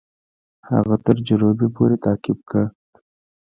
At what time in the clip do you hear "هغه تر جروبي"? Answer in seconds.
0.71-1.67